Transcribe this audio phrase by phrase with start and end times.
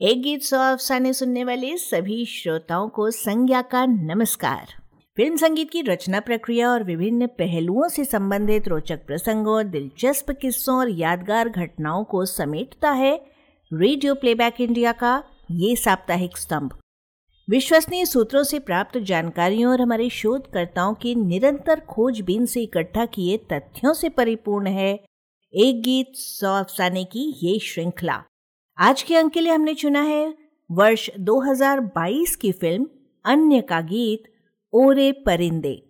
[0.00, 4.68] एक गीत सौ अफसाने सुनने वाले सभी श्रोताओं को संज्ञा का नमस्कार।
[5.16, 10.90] फ़िल्म संगीत की रचना प्रक्रिया और विभिन्न पहलुओं से संबंधित रोचक प्रसंगों, दिलचस्प किस्सों और
[10.90, 13.14] यादगार घटनाओं को समेटता है
[13.72, 16.78] रेडियो प्लेबैक इंडिया का ये साप्ताहिक स्तंभ।
[17.48, 23.94] विश्वसनीय सूत्रों से प्राप्त जानकारियों और हमारे शोधकर्ताओं की निरंतर खोजबीन से इकट्ठा किए तथ्यों
[23.94, 24.92] से परिपूर्ण है
[25.54, 28.22] एक गीत सौ अफसाने की ये श्रृंखला।
[28.82, 30.34] आज के अंक के लिए हमने चुना है
[30.70, 32.86] वर्ष 2022 की फ़िल्म
[33.24, 34.22] अन्य का गीत
[34.72, 35.88] ओरे परिंदे।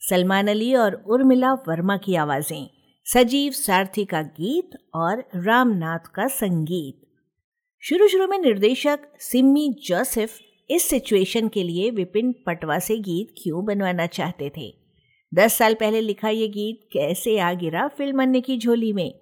[0.00, 2.70] सलमान अली और उर्मिला वर्मा की आवाज़ें,
[3.04, 7.06] सजीव सारथी का गीत और रामनाथ का संगीत।
[7.80, 10.38] शुरू शुरू में निर्देशक सिम्मी जोसेफ
[10.70, 14.74] इस सिचुएशन के लिए विपिन पटवा से गीत क्यों बनवाना चाहते थे?
[15.34, 19.21] दस साल पहले लिखा ये गीत कैसे आ गिरा फ़िल्म अन्य की झोली में?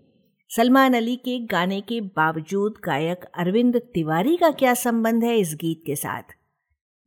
[0.56, 5.82] सलमान अली के गाने के बावजूद गायक अरविंद तिवारी का क्या संबंध है इस गीत
[5.86, 6.22] के साथ?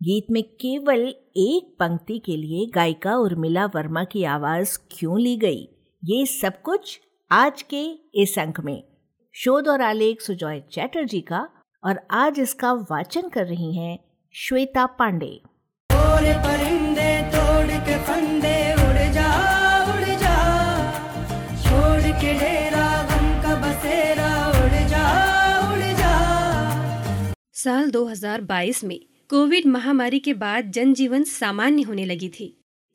[0.03, 1.00] गीत में केवल
[1.38, 5.67] एक पंक्ति के लिए गायिका उर्मिला वर्मा की आवाज़ क्यों ली गई?
[6.05, 7.00] ये सब कुछ
[7.31, 7.84] आज के
[8.16, 8.84] इस अंक में।
[9.34, 11.50] शोध और आलेख सुजॉय चैटर्जी का
[11.84, 14.00] और आज इसका वाचन कर रही हैं
[14.34, 15.41] श्वेता पांडे।
[17.35, 18.82] तोड़ के फंदे
[27.63, 32.47] साल 2022 में कोविड महामारी के बाद जनजीवन सामान्य होने लगी थी।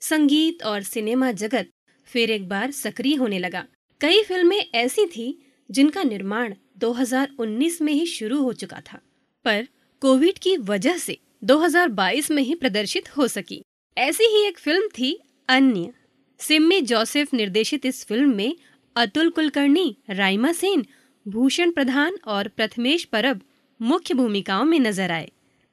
[0.02, 1.68] संगीत और सिनेमा जगत
[2.08, 3.64] फिर एक बार सक्रिय होने लगा।
[4.00, 5.26] कई फ़िल्में ऐसी थी
[5.70, 9.00] जिनका निर्माण 2019 में ही शुरू हो चुका था,
[9.44, 9.66] पर
[10.02, 13.62] कोविड की वजह से 2022 में ही प्रदर्शित हो सकी।
[13.96, 15.18] ऐसी ही एक फ़िल्म थी
[15.48, 15.92] अन्य।
[16.40, 18.56] सिम्मी जोसेफ निर्देशित इस फ़िल्म में
[18.96, 20.86] अतुल कुलकर्णी, राइमा सेन,
[21.26, 23.40] भूषण प्रधान और प्रथमेश परब
[23.80, 25.30] मुख्य भूमिकाओं में नज़र आए।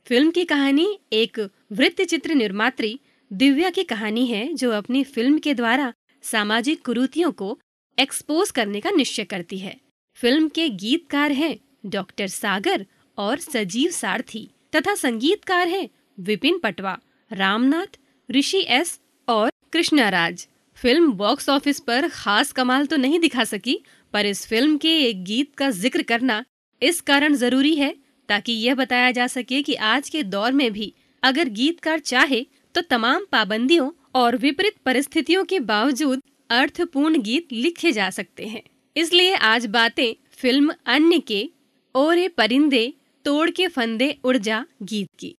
[0.07, 1.39] फ़िल्म की कहानी एक
[1.71, 2.99] वृत्त चित्र निर्मात्री
[3.31, 5.93] दिव्या की कहानी है, जो अपनी फ़िल्म के द्वारा
[6.23, 7.57] सामाजिक कुरूतियों को
[7.97, 9.75] एक्सपोज करने का निश्चय करती है।
[10.17, 12.85] फ़िल्म के गीतकार हैं डॉक्टर सागर
[13.17, 16.97] और सजीव सारथी तथा संगीतकार हैं विपिन पटवा,
[17.31, 17.97] रामनाथ,
[18.29, 23.79] ऋषि एस और Krishna Raj film box office पर खास कमाल तो नहीं दिखा सकी,
[24.13, 26.43] पर इस फ़िल्म के एक गीत का ज़िक्र करना
[26.85, 27.93] इस कारण ज़रूरी है
[28.29, 32.81] ताकि यह बताया जा सके कि आज के दौर में भी अगर गीतकार चाहे तो
[32.81, 38.61] तमाम पाबंदियों और विपरीत परिस्थितियों के बावजूद अर्थपूर्ण गीत लिखे जा सकते हैं।
[38.95, 41.49] इसलिए आज बातें फ़िल्म अन्य के
[41.95, 42.93] और परिंदे
[43.25, 45.35] तोड़ के फंदे उड़ जा गीत की।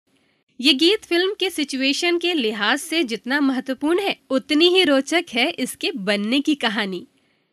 [0.59, 5.49] ये गीत फ़िल्म के सिचुएशन के लिहाज से जितना महत्वपूर्ण है, उतनी ही रोचक है
[5.49, 7.05] इसके बनने की कहानी।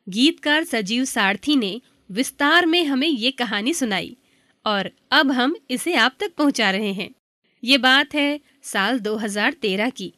[0.07, 1.81] गीतकार सजीव सारथी ने
[2.11, 4.17] विस्तार में हमें ये कहानी सुनाई,
[4.67, 7.09] और अब हम इसे आप तक पहुँचा रहे हैं।
[7.63, 10.12] ये बात है साल 2013 की,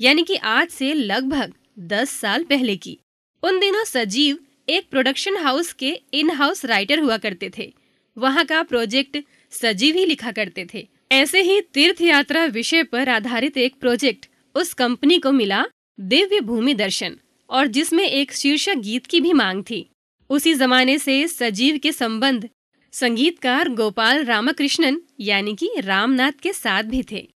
[0.00, 2.98] यानी कि आज से लगभग 10 साल पहले की।
[3.42, 7.72] उन दिनों सजीव एक प्रोडक्शन हाउस के इन हाउस राइटर हुआ करते थे।
[8.16, 9.18] वहाँ का प्रोजेक्ट
[9.52, 14.72] सजीव ही लिखा करते थे। ऐसे ही तीर्थ यात्रा विषय पर आधारित एक प्रोजेक्ट उस
[14.74, 15.64] कंपनी को मिला
[15.98, 17.16] दिव्य भूमि दर्शन,
[17.50, 19.86] और जिसमें एक शीर्षक गीत की भी मांग थी।
[20.30, 22.48] उसी जमाने से सजीव के संबंध
[22.92, 27.26] संगीतकार गोपाल रामकृष्णन, यानी कि रामनाथ के साथ भी थे।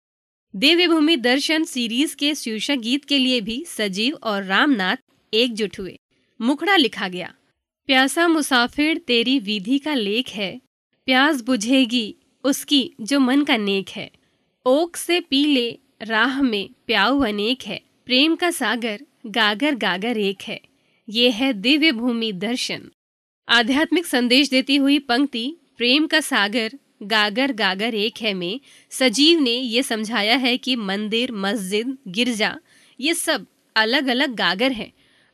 [0.55, 4.97] दिव्य भूमि दर्शन सीरीज़ के शीर्षक गीत के लिए भी सजीव और रामनाथ
[5.33, 5.97] एकजुट हुए।
[6.41, 7.33] मुखड़ा लिखा गया,
[7.89, 10.61] प्यासा मुसाफिर तेरी विधि का लेख है,
[11.07, 12.15] प्यास बुझेगी
[12.45, 14.11] उसकी जो मन का नेक है।
[14.67, 20.61] ओक से पीले राह में प्याऊ अनेक है, प्रेम का सागर गागर गागर एक है।
[21.09, 22.91] ये है दिव्य भूमि दर्शन।
[23.49, 26.71] आध्यात्मिक संदेश देती हुई पंक्ति, प्रेम का सागर,
[27.03, 28.61] गागर गागर एक है में,
[28.91, 32.59] सजीव ने ये समझाया है कि मंदिर, मस्जिद, गिरजा,
[33.01, 33.47] ये सब
[33.77, 34.93] अलग अलग गागर हैं,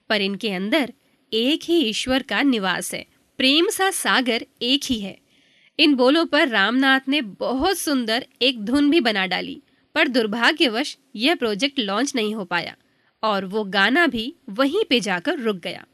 [0.08, 0.92] पर इनके अंदर
[1.32, 3.06] एक ही ईश्वर का निवास है।
[3.38, 5.18] प्रेम सा सागर एक ही है।
[5.78, 9.62] इन बोलों पर रामनाथ ने बहुत सुंदर एक धुन भी बना डाली,
[9.94, 12.76] पर दुर्भाग्यवश यह प्रोजेक्ट लॉन्च नहीं हो पाया।
[13.22, 15.86] और वो गाना भी वहीं पे जाकर रुक गया।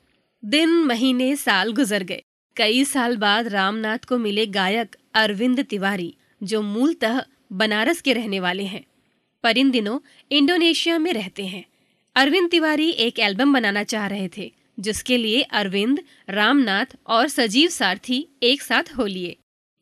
[0.44, 2.22] दिन, महीने, साल गुजर गए।
[2.56, 8.62] कई साल बाद रामनाथ को मिले गायक अरविंद तिवारी, जो मूलतः बनारस के रहने वाले
[8.62, 8.84] हैं।
[9.42, 9.98] पर इन दिनों
[10.32, 11.64] इंडोनेशिया में रहते हैं।
[12.14, 18.28] अरविंद तिवारी एक एल्बम बनाना चाह रहे थे, जिसके लिए अरविंद, रामनाथ और सजीव सारथी
[18.42, 19.36] एक साथ हो लिए।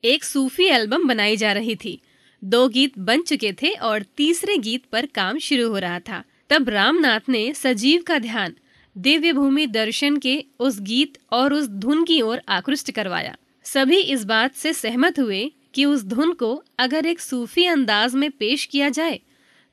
[0.04, 2.00] एक सूफी एल्बम बनाई जा रही थी।
[2.44, 6.68] दो गीत बन चुके थे और तीसरे गीत पर काम शुरू हो रहा था। तब
[6.68, 8.54] रामनाथ ने सजीव का ध्यान
[8.96, 13.36] दिव्य भूमि दर्शन के उस गीत और उस धुन की ओर आकृष्ट करवाया।
[13.66, 18.30] सभी इस बात से सहमत हुए कि उस धुन को अगर एक सूफी अंदाज में
[18.30, 19.20] पेश किया जाए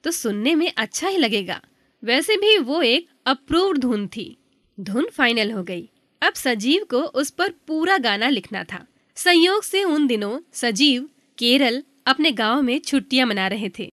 [0.03, 1.61] तो सुनने में अच्छा ही लगेगा।
[2.03, 4.37] वैसे भी वो एक अप्रूव्ड धुन थी।
[4.77, 5.89] धुन फाइनल हो गई।
[6.21, 8.85] अब सजीव को उस पर पूरा गाना लिखना था।
[9.17, 13.89] संयोग से उन दिनों सजीव केरल अपने गाँव में छुट्टियाँ मना रहे थे।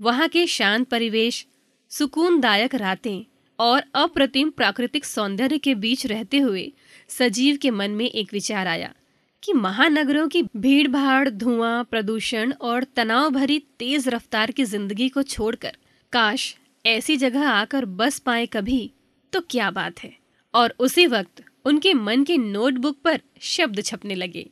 [0.00, 1.46] वहाँ के शांत परिवेश
[1.92, 3.24] सुकूनदायक रातें
[3.58, 6.72] और अप्रतिम प्राकृतिक सौंदर्य के बीच रहते हुए
[7.08, 8.94] सजीव के मन में एक विचार आया
[9.42, 15.22] कि महानगरों की भीड़ भाड़ धुआँ, प्रदूषण और तनाव भरी तेज रफ्तार की ज़िंदगी को
[15.22, 15.76] छोड़कर
[16.12, 16.56] काश
[16.86, 18.90] ऐसी जगह आकर बस पाए कभी
[19.32, 20.16] तो क्या बात है?
[20.54, 24.50] और उसी वक्त उनके मन के नोटबुक पर शब्द छपने लगे।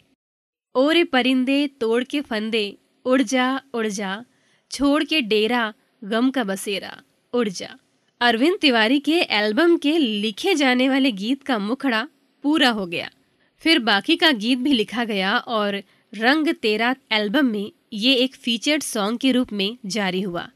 [0.75, 4.25] ओरे परिंदे, तोड़ के फंदे, उड़ जा उड़ जा,
[4.71, 5.73] छोड़ के डेरा,
[6.05, 7.01] गम का बसेरा।
[7.35, 7.79] उड़ जा।
[8.21, 12.09] अरविंद तिवारी के एल्बम के लिखे जाने वाले गीत का मुखड़ा
[12.43, 13.11] पूरा हो गया।
[13.59, 15.83] फिर बाकी का गीत भी लिखा गया और
[16.15, 20.51] रंग तेरा एल्बम में ये एक फीचर्ड सॉन्ग के रूप में जारी हुआ।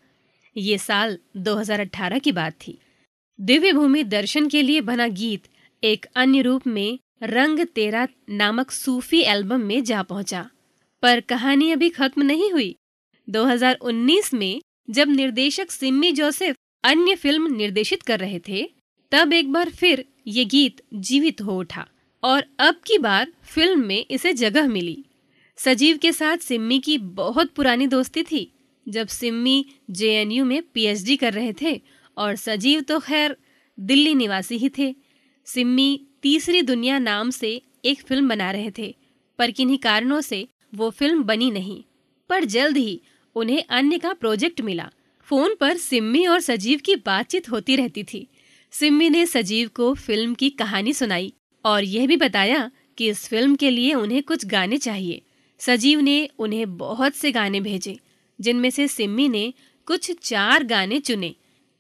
[0.57, 2.79] ये साल 2018 की बात थी।
[3.41, 5.43] दिव्य भूमि दर्शन के लिए बना गीत
[5.85, 10.51] एक अन्य रूप में रंग तेरा नामक सूफी एल्बम में जा पहुँचा।
[11.03, 12.77] पर कहानी अभी खत्म नहीं हुई।
[13.31, 14.61] 2019 में
[14.91, 18.63] जब निर्देशक सिम्मी जोसेफ अन्य फ़िल्म निर्देशित कर रहे थे,
[19.13, 21.87] तब एक बार फिर ये गीत जीवित हो उठा
[22.23, 25.05] और अब की बार फ़िल्म में इसे जगह मिली।
[25.59, 28.51] सजीव के साथ सिम्मी की बहुत पुरानी दोस्ती थी,
[28.87, 31.81] जब सिम्मी जेएनयू में पीएचडी कर रहे थे
[32.17, 33.37] और सजीव तो खैर
[33.79, 34.95] दिल्ली निवासी ही थे।
[35.47, 38.95] सिम्मी तीसरी दुनिया नाम से एक फ़िल्म बना रहे थे,
[39.39, 41.83] पर किन्हीं कारणों से वो फ़िल्म बनी नहीं,
[42.31, 43.01] पर जल्द ही
[43.37, 44.91] उन्हें अन्य का प्रोजेक्ट मिला।
[45.29, 48.27] फ़ोन पर सिम्मी और सजीव की बातचीत होती रहती थी।
[48.71, 51.33] सिम्मी ने सजीव को फ़िल्म की कहानी सुनाई
[51.65, 55.23] और यह भी बताया कि इस फ़िल्म के लिए उन्हें कुछ गाने चाहिए।
[55.59, 57.99] सजीव ने उन्हें बहुत से गाने भेजे,
[58.41, 59.53] जिनमें से सिम्मी ने
[59.87, 61.35] कुछ चार गाने चुने,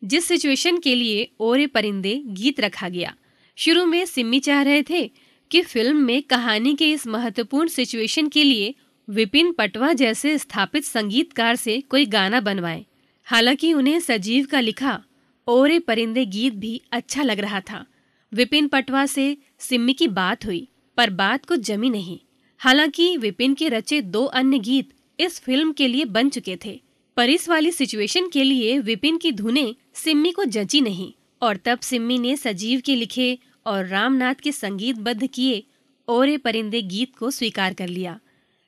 [0.04, 3.14] जिस सिचुएशन के लिए ओरे परिंदे गीत रखा गया।
[3.56, 5.10] शुरू में सिम्मी चाह रहे थे
[5.50, 8.74] कि फ़िल्म में कहानी के इस महत्वपूर्ण सिचुएशन के लिए
[9.08, 12.84] विपिन पटवा जैसे स्थापित संगीतकार से कोई गाना बनवाए।
[13.26, 15.00] हालाँकि उन्हें सजीव का लिखा
[15.48, 17.84] ओरे परिंदे गीत भी अच्छा लग रहा था।
[18.32, 20.68] विपिन पटवा से सिम्मी की बात हुई,
[20.98, 22.18] पर बात को जमी नहीं।
[22.60, 26.80] हालाँकि विपिन के रचे दो अन्य गीत इस फ़िल्म के लिए बन चुके थे,
[27.16, 31.78] पर इस वाली सिचुएशन के लिए विपिन की धुने सिम्मी को जची नहीं, और तब
[31.78, 35.62] सिम्मी ने सजीव के लिखे और रामनाथ के संगीतबद्ध किए
[36.08, 38.18] ओरे परिंदे गीत को स्वीकार कर लिया।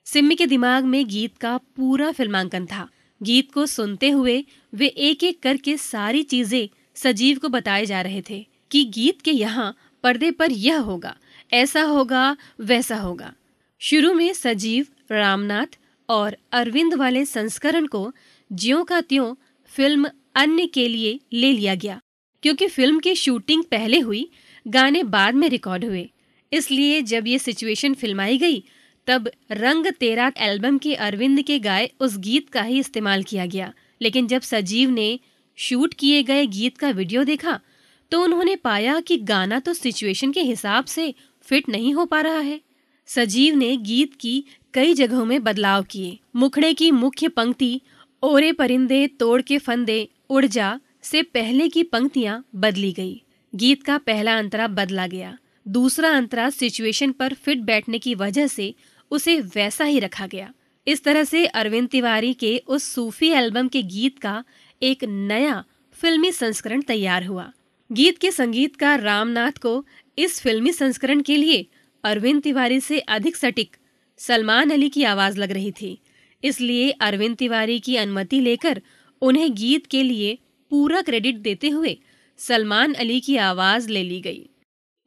[0.07, 2.87] सिम्मी के दिमाग में गीत का पूरा फिल्मांकन था।
[3.21, 4.43] गीत को सुनते हुए
[4.73, 9.31] वे एक एक करके सारी चीज़ें सजीव को बताए जा रहे थे कि गीत के
[9.31, 11.15] यहाँ पर्दे पर यह होगा,
[11.51, 13.33] ऐसा होगा, वैसा होगा।
[13.81, 15.77] शुरू में सजीव, रामनाथ
[16.09, 18.11] और अरविंद वाले संस्करण को
[18.51, 19.33] ज्यो का त्यों
[19.73, 21.99] फ़िल्म अन्य के लिए ले लिया गया,
[22.43, 24.29] क्योंकि फ़िल्म की शूटिंग पहले हुई,
[24.65, 26.09] गाने बाद में रिकॉर्ड हुए।
[26.51, 28.63] इसलिए जब ये सिचुएशन फिल्माई गई
[29.07, 33.73] तब रंग तेरा एल्बम के अरविंद के गाए उस गीत का ही इस्तेमाल किया गया।
[34.01, 35.19] लेकिन जब सजीव ने
[35.57, 37.59] शूट किए गए गीत का वीडियो देखा
[38.11, 42.39] तो उन्होंने पाया कि गाना तो सिचुएशन के हिसाब से फिट नहीं हो पा रहा
[42.39, 42.59] है।
[43.07, 47.81] सजीव ने गीत की कई जगहों में बदलाव किए। मुखड़े की मुख्य पंक्ति,
[48.23, 53.21] ओरे परिंदे तोड़ के फंदे, उड़ जा, से पहले की पंक्तियाँ बदली गई।
[53.53, 55.37] गीत का पहला अंतरा बदला गया।
[55.67, 58.73] दूसरा अंतरा सिचुएशन पर फिट बैठने की वजह से
[59.11, 60.53] उसे वैसा ही रखा गया।
[60.87, 64.43] इस तरह से अरविंद तिवारी के उस सूफी एल्बम के गीत का
[64.81, 67.51] एक नया फिल्मी संस्करण तैयार हुआ।
[67.91, 69.85] गीत के संगीतकार रामनाथ को
[70.17, 71.65] इस फिल्मी संस्करण के लिए
[72.03, 73.75] अरविंद तिवारी से अधिक सटीक
[74.17, 75.99] सलमान अली की आवाज़ लग रही थी।
[76.43, 78.81] इसलिए अरविंद तिवारी की अनुमति लेकर
[79.21, 80.37] उन्हें गीत के लिए
[80.69, 81.97] पूरा क्रेडिट देते हुए
[82.37, 84.49] सलमान अली की आवाज़ ले ली गई।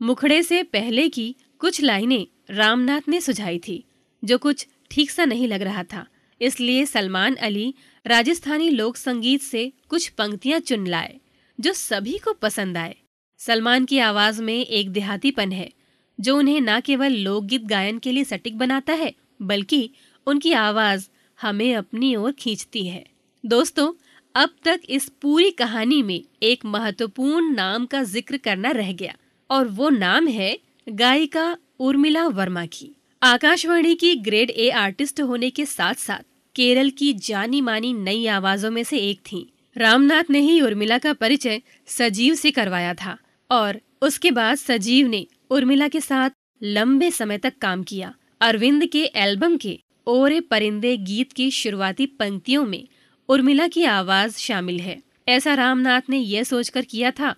[0.02, 3.84] मुखड़े से पहले की कुछ लाइनें रामनाथ ने सुझाई थी।
[4.22, 6.06] जो कुछ ठीक सा नहीं लग रहा था।
[6.40, 7.74] इसलिए सलमान अली
[8.06, 11.18] राजस्थानी लोक संगीत से कुछ पंक्तियाँ चुन लाए,
[11.58, 12.96] जो सभी को पसंद आए।
[13.40, 15.70] सलमान की आवाज़ में एक देहातीपन है,
[16.18, 19.12] जो उन्हें न केवल लोकगीत गायन के लिए सटीक बनाता है,
[19.42, 19.90] बल्कि
[20.26, 21.08] उनकी आवाज़
[21.38, 23.04] हमें अपनी ओर खींचती है।
[23.44, 23.92] दोस्तों,
[24.34, 29.14] अब तक इस पूरी कहानी में एक महत्वपूर्ण नाम का ज़िक्र करना रह गया,
[29.50, 32.90] और वो नाम है गायिका उर्मिला वर्मा की।
[33.22, 36.24] आकाशवाणी की ग्रेड ए आर्टिस्ट होने के साथ साथ
[36.56, 41.12] केरल की जानी मानी नई आवाजों में से एक थी। रामनाथ ने ही उर्मिला का
[41.12, 43.16] परिचय सजीव से करवाया था
[43.50, 46.30] और उसके बाद सजीव ने उर्मिला के साथ
[46.62, 52.64] लंबे समय तक काम किया। अरविंद के एल्बम के ओरे परिंदे गीत की शुरुआती पंक्तियों
[52.66, 52.88] में
[53.28, 57.34] उर्मिला की आवाज़ शामिल है। ऐसा रामनाथ ने यह सोचकर किया था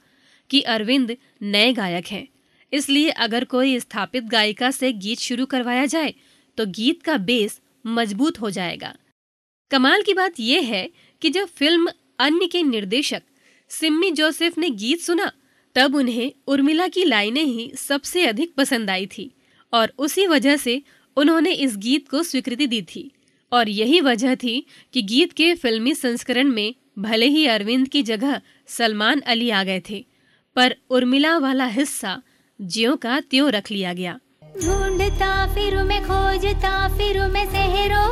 [0.50, 2.26] कि अरविंद नए गायक हैं।
[2.72, 6.14] इसलिए अगर कोई स्थापित गायिका से गीत शुरू करवाया जाए
[6.58, 8.94] तो गीत का बेस मज़बूत हो जाएगा।
[9.70, 10.88] कमाल की बात यह है
[11.22, 13.22] कि जब फ़िल्म अन्य के निर्देशक
[13.70, 15.30] सिम्मी जोसेफ ने गीत सुना,
[15.76, 19.30] तब उन्हें उर्मिला की लाइनें ही सबसे अधिक पसंद आई थी,
[19.72, 20.82] और उसी वजह से
[21.16, 23.10] उन्होंने इस गीत को स्वीकृति दी थी।
[23.52, 24.64] और यही वजह थी
[24.94, 29.82] कि गीत के फिल्मी संस्करण में भले ही अरविंद की जगह सलमान अली आ गए
[29.90, 30.04] थे,
[30.56, 32.20] पर उर्मिला वाला हिस्सा
[32.62, 34.18] ज्यो का त्यों रख लिया गया।
[34.62, 38.02] ढूंढता फिर मैं खोजता फिर मैं सहरो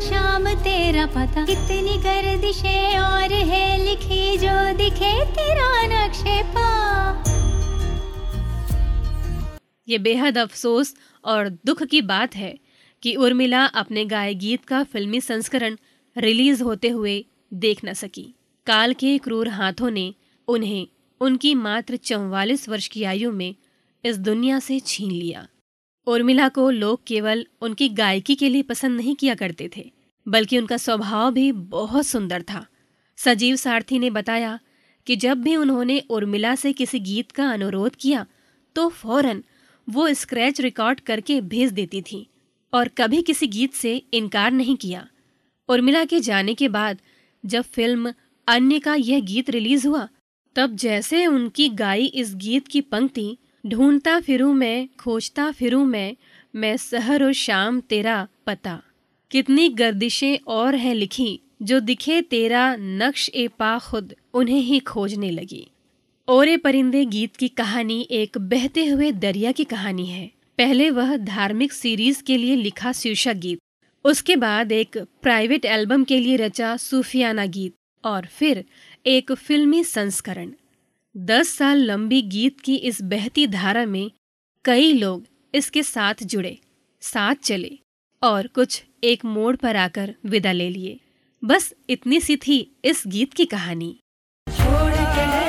[0.00, 6.68] शाम तेरा पता। कितनी गर्दिशें और है लिखी जो दिखे तेरा नक्शे पा।
[9.88, 12.58] ये बेहद अफसोस और दुख की बात है
[13.02, 15.76] कि उर्मिला अपने गाय गीत का फिल्मी संस्करण
[16.16, 18.34] रिलीज़ होते हुए देख न सकी।
[18.66, 20.14] काल के क्रूर हाथों ने
[20.48, 20.86] उन्हें
[21.20, 23.54] उनकी मात्र चौवालीस वर्ष की आयु में
[24.04, 25.46] इस दुनिया से छीन लिया।
[26.06, 29.90] उर्मिला को लोग केवल उनकी गायकी के लिए पसंद नहीं किया करते थे,
[30.26, 32.66] बल्कि उनका स्वभाव भी बहुत सुंदर था।
[33.18, 34.58] सजीव सारथी ने बताया
[35.06, 38.26] कि जब भी उन्होंने उर्मिला से किसी गीत का अनुरोध किया
[38.76, 39.42] तो फ़ौरन
[39.88, 42.26] वो स्क्रैच रिकॉर्ड करके भेज देती थी
[42.72, 45.06] और कभी किसी गीत से इनकार नहीं किया।
[45.68, 46.98] उर्मिला के जाने के बाद
[47.44, 48.12] जब फ़िल्म
[48.48, 50.08] अन्य का यह गीत रिलीज़ हुआ,
[50.56, 56.16] तब जैसे उनकी गाई इस गीत की पंक्ति ढूंढता फिरूं मैं, खोजता फिरूं मैं
[56.54, 58.82] मैं सहर और शाम तेरा पता।
[59.30, 65.30] कितनी गर्दिशें और हैं लिखी, जो दिखे तेरा नक्श ए पा खुद, उन्हें ही खोजने
[65.30, 65.66] लगी।
[66.28, 71.72] ओरे परिंदे गीत की कहानी एक बहते हुए दरिया की कहानी है। पहले वह धार्मिक
[71.72, 73.58] सीरीज़ के लिए लिखा शीर्षक गीत,
[74.04, 78.64] उसके बाद एक प्राइवेट एल्बम के लिए रचा सूफियाना गीत, और फिर
[79.06, 80.52] एक फिल्मी संस्करण।
[81.16, 84.10] दस साल लंबी गीत की इस बहती धारा में
[84.64, 86.58] कई लोग इसके साथ जुड़े,
[87.00, 87.78] साथ चले
[88.22, 90.98] और कुछ एक मोड़ पर आकर विदा ले लिए।
[91.44, 94.00] बस इतनी सी थी इस गीत की कहानी।
[94.48, 95.43] छोड़ के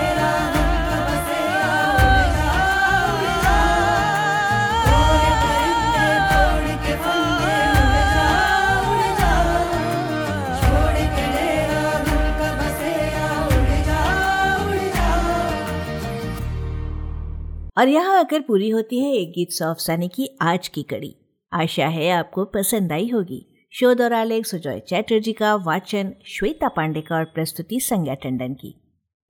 [17.78, 21.16] और यहाँ आकर पूरी होती है एक गीत सौ अफसाने की आज की कड़ी।
[21.54, 27.02] आशा है आपको पसंद आई होगी। शोध और आलेख सुजॉय चैटर्जी का वाचन श्वेता पांडे
[27.02, 28.74] का और प्रस्तुति संज्ञा टंडन की।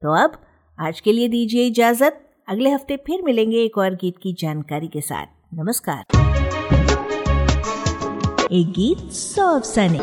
[0.01, 0.37] तो अब
[0.79, 5.01] आज के लिए दीजिए इजाज़त। अगले हफ़्ते फिर मिलेंगे एक और गीत की जानकारी के
[5.01, 6.03] साथ। नमस्कार।
[8.51, 9.99] एक गीत सौ अफसाने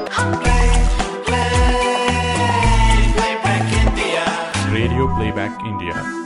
[4.75, 6.22] Radio Playback India.